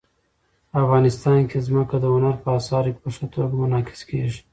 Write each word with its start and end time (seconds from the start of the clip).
افغانستان 0.81 1.39
کې 1.49 1.59
ځمکه 1.67 1.95
د 1.99 2.05
هنر 2.13 2.35
په 2.43 2.49
اثار 2.57 2.85
کې 2.93 3.01
په 3.03 3.09
ښه 3.15 3.25
توګه 3.33 3.53
منعکس 3.61 4.01
کېږي. 4.09 4.41